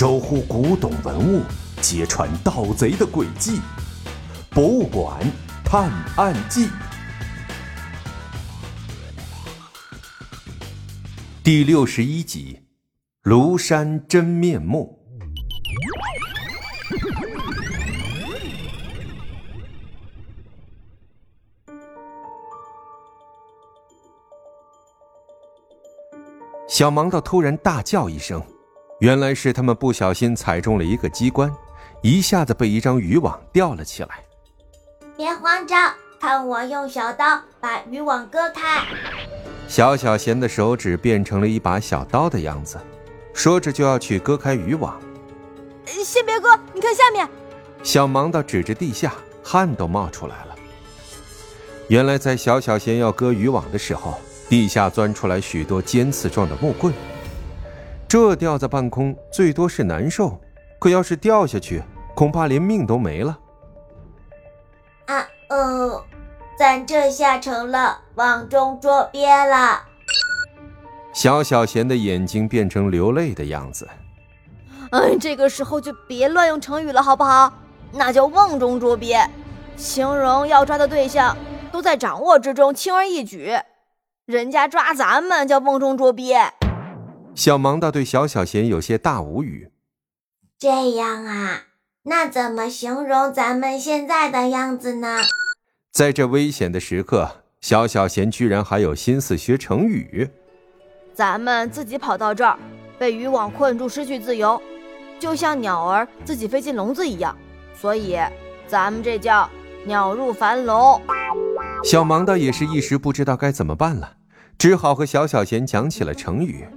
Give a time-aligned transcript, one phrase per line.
[0.00, 1.42] 守护古董文物，
[1.82, 3.60] 揭穿盗贼的诡计。
[4.48, 5.20] 博物馆
[5.62, 6.70] 探案记
[11.44, 12.62] 第六十一集：
[13.24, 14.98] 庐山真面目。
[26.66, 28.42] 小盲道突然大叫一声，
[29.00, 31.50] 原来是他们不小心踩中了一个机关，
[32.02, 34.22] 一下子被一张渔网吊了起来。
[35.16, 35.90] 别慌张，
[36.20, 38.84] 看我用小刀把渔网割开。
[39.66, 42.78] 小小贤的手指变成了一把小刀的样子，
[43.32, 45.00] 说着就要去割开渔网。
[45.86, 47.26] 先别割，你看下面。
[47.82, 50.54] 小盲道指着地下，汗都冒出来了。
[51.88, 54.20] 原来在小小贤要割渔网的时候。
[54.50, 56.92] 地下钻出来许多尖刺状的木棍，
[58.10, 60.36] 这吊在半空最多是难受，
[60.80, 61.80] 可要是掉下去，
[62.16, 63.38] 恐怕连命都没了。
[65.06, 66.02] 啊哦，
[66.58, 69.82] 咱这下成了网中捉鳖了。
[71.12, 73.88] 小小贤的眼睛变成流泪的样子。
[74.90, 77.52] 嗯，这个时候就别乱用成语了，好不好？
[77.92, 79.24] 那叫瓮中捉鳖，
[79.76, 81.36] 形容要抓的对象
[81.70, 83.56] 都在掌握之中，轻而易举。
[84.26, 86.52] 人家抓咱们叫瓮中捉鳖，
[87.40, 89.70] 小盲道对小小贤有些大无语。
[90.58, 91.62] 这样啊，
[92.02, 95.16] 那怎么形容咱们现在的样子呢？
[95.90, 100.28] 在这危险的时刻，小小贤居然还有心思学成语。
[101.14, 102.58] 咱们自己跑到这儿，
[102.98, 104.60] 被渔网困住，失去自由，
[105.18, 107.34] 就像鸟儿自己飞进笼子一样，
[107.74, 108.18] 所以
[108.66, 109.48] 咱们这叫
[109.86, 111.00] 鸟入樊笼。
[111.84, 114.18] 小盲道也是一时不知道该怎么办了。
[114.58, 116.68] 只好和小小贤讲起了成语。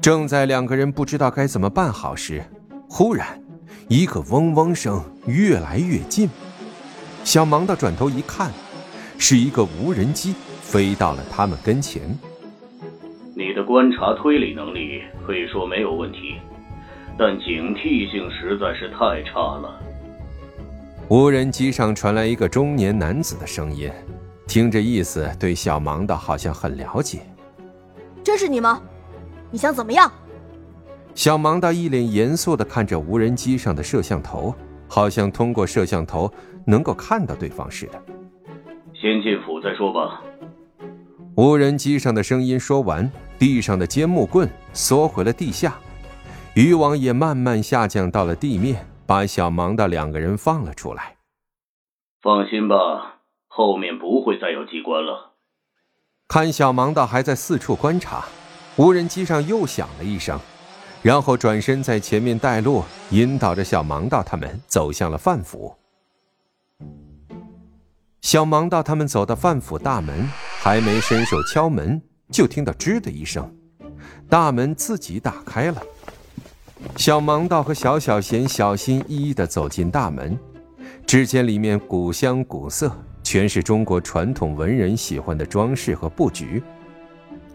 [0.00, 2.42] 正在两个人不知道该怎么办好时，
[2.88, 3.26] 忽然，
[3.88, 6.28] 一个嗡嗡声越来越近。
[7.22, 8.50] 小盲道转头一看，
[9.18, 12.02] 是一个无人机飞到了他们跟前。
[13.34, 16.36] 你的观察推理能力可以说没有问题，
[17.18, 19.78] 但警惕性实在是太差了。
[21.08, 23.90] 无人机上传来一个中年男子的声音。
[24.46, 27.20] 听这意思，对小盲道好像很了解。
[28.24, 28.80] 这是你吗？
[29.50, 30.10] 你想怎么样？
[31.14, 34.54] 小盲道一脸严肃的看着无人机上的摄像头，
[34.88, 36.32] 好像通过摄像头
[36.64, 38.02] 能够看到对方似的。
[38.94, 40.22] 先进府再说吧。
[41.36, 45.74] 无人机上的声音说完，地上的尖木棍缩回了地下，
[46.54, 51.16] 渔网也慢慢下降到了地面，把小盲道两个人放了出来。
[52.22, 53.16] 放心吧。
[53.48, 55.32] 后面不会再有机关了。
[56.28, 58.24] 看小盲道还在四处观察，
[58.80, 60.40] 无人机上又响了一声，
[61.02, 65.76] 然后转身在前面带路，引导着小盲道他们走向了范府。
[68.22, 70.26] 小盲道他们走到范府大门，
[70.62, 72.00] 还没伸手敲门，
[72.32, 73.54] 就听到吱的一声，
[74.30, 75.82] 大门自己打开了。
[76.96, 80.38] 小盲道和小小贤小心翼翼的走进大门，
[81.06, 82.90] 只见里面古香古色。
[83.22, 86.62] 全是中国传统文人喜欢的装饰和布局。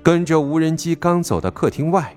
[0.05, 2.15] 跟着无人机刚走到客厅外，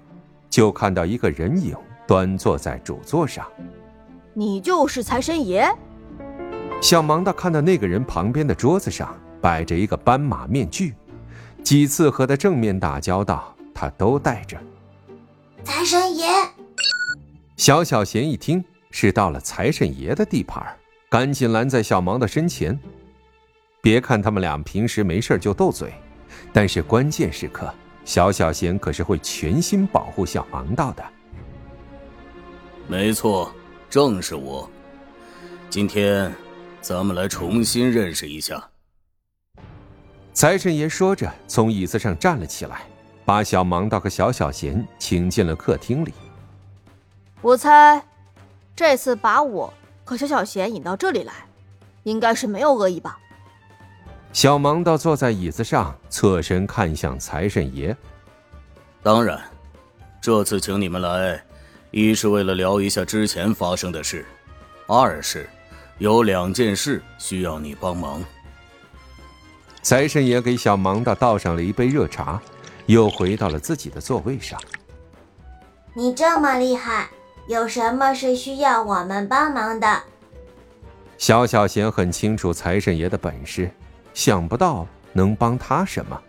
[0.51, 1.75] 就看到一个人影
[2.07, 3.51] 端坐在主座上。
[4.35, 5.67] 你就是财神爷。
[6.83, 10.95] 小盲道看到那个人旁边的桌子上摆着一个斑马面具，
[11.63, 14.59] 几次和他正面打交道，他都戴着。
[15.65, 16.27] 财神爷。
[17.57, 20.63] 小小贤一听是到了财神爷的地盘，
[21.09, 22.79] 赶紧拦在小盲的身前。
[23.81, 25.91] 别看他们俩平时没事就斗嘴，
[26.53, 27.73] 但是关键时刻，
[28.05, 31.05] 小小贤可是会全心保护小盲道的。
[32.87, 33.53] 没错，
[33.91, 34.69] 正是我。
[35.69, 36.33] 今天，
[36.81, 38.71] 咱们来重新认识一下。
[40.33, 42.83] 财神爷说着，从椅子上站了起来，
[43.25, 46.15] 把小盲道和小小贤请进了客厅里。
[47.43, 48.03] 我猜，
[48.75, 49.73] 这次把我
[50.05, 51.35] 和小小贤引到这里来，
[52.05, 53.19] 应该是没有恶意吧？
[54.39, 57.97] 小盲道坐在椅子上，侧身看向财神爷。
[59.03, 59.43] 当然，
[60.23, 61.45] 这次请你们来，
[61.91, 64.25] 一是为了聊一下之前发生的事，
[64.87, 65.51] 二是
[65.99, 68.23] 有两件事需要你帮忙。
[69.83, 72.41] 财神爷给小盲道倒上了一杯热茶，
[72.87, 74.57] 又回到了自己的座位上。
[75.95, 77.09] 你这么厉害，
[77.49, 80.01] 有什么是需要我们帮忙的？
[81.17, 83.69] 小小贤很清楚财神爷的本事。
[84.19, 86.21] 想不到能帮他什么，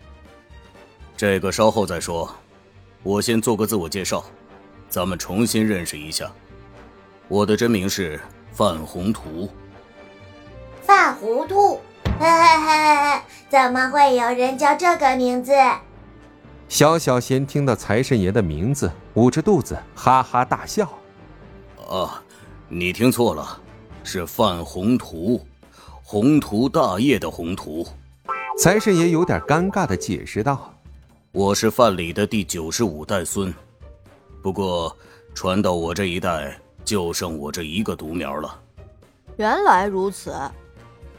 [1.16, 2.32] 这个稍后再说。
[3.02, 4.22] 我先做个自我介绍，
[4.88, 6.30] 咱们重新认识一下。
[7.26, 8.20] 我的真名是
[8.52, 9.50] 范宏图。
[10.82, 11.80] 范糊涂，
[12.20, 15.52] 嘿嘿嘿，怎么会有人叫这个名字？
[16.68, 20.88] 小小贤听到财神爷的名字，捂着肚子哈哈大笑。
[21.88, 22.22] 啊，
[22.68, 23.60] 你听错了，
[24.04, 25.44] 是范宏图，
[26.12, 27.86] 宏图大业的宏图。
[28.58, 30.74] 财神爷有点尴尬的解释道
[31.30, 33.54] ：“我是范蠡的第九十五代孙，
[34.42, 34.96] 不过
[35.36, 38.60] 传到我这一代，就剩我这一个独苗了。”
[39.38, 40.34] 原来如此，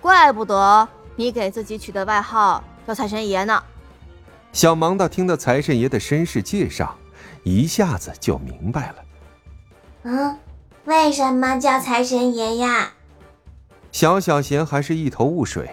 [0.02, 0.86] 怪不得
[1.16, 3.64] 你给自己取的外号叫财神爷呢。
[4.52, 6.98] 小盲道听到财神爷的身世介绍，
[7.44, 8.96] 一下子就明白了。
[10.04, 10.38] 嗯，
[10.84, 12.92] 为什么叫财神爷呀？
[13.92, 15.70] 小小贤还是一头雾水。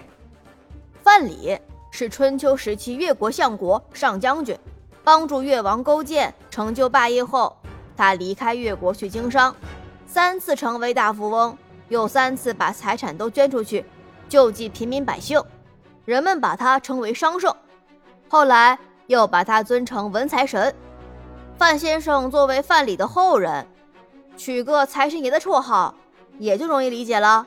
[1.03, 1.59] 范蠡
[1.91, 4.59] 是春秋时期越国相国上将军，
[5.05, 7.57] 帮助越王勾践成就霸业后，
[7.97, 9.55] 他离开越国去经商，
[10.07, 11.57] 三次成为大富翁，
[11.89, 13.85] 又三次把财产都捐出去，
[14.29, 15.43] 救济平民百姓，
[16.05, 17.55] 人们把他称为商圣。
[18.29, 20.75] 后来又把他尊成文财神。
[21.57, 23.67] 范先生作为范蠡的后人，
[24.37, 25.95] 取个财神爷的绰号，
[26.39, 27.47] 也就容易理解了。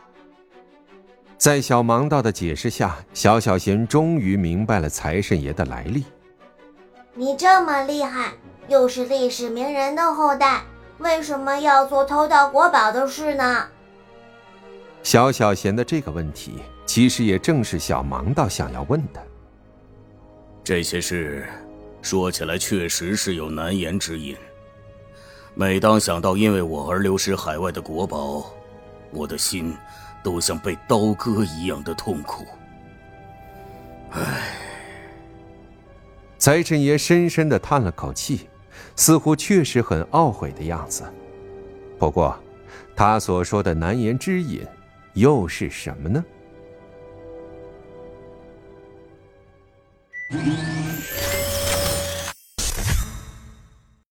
[1.41, 6.03] 在小盲道的解释下，小小贤终于明白了财神爷的来历。
[7.15, 8.33] 你这么厉害，
[8.67, 10.61] 又是历史名人的后代，
[10.99, 13.65] 为什么要做偷盗国宝的事呢？
[15.01, 19.19] 小小贤的这个问题，其实也正是小盲道想要问的。
[20.63, 21.49] 这些事
[22.03, 24.37] 说起来确实是有难言之隐。
[25.55, 28.45] 每当想到因为我而流失海外的国宝，
[29.09, 29.75] 我的心
[30.23, 32.45] 都像被刀割一样的痛苦。
[34.11, 34.55] 唉，
[36.37, 38.49] 财神爷深深的叹了口气，
[38.95, 41.03] 似乎确实很懊悔的样子。
[41.97, 42.37] 不过，
[42.95, 44.65] 他所说的难言之隐，
[45.13, 46.25] 又是什么呢？